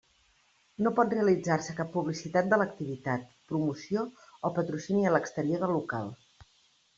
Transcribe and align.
No 0.85 0.91
pot 0.99 1.11
realitzar-se 1.15 1.75
cap 1.79 1.91
publicitat 1.97 2.49
de 2.53 2.59
l'activitat, 2.61 3.27
promoció 3.53 4.07
o 4.51 4.53
patrocini 4.57 5.05
a 5.05 5.13
l'exterior 5.19 5.63
del 5.67 5.77
local. 5.77 6.11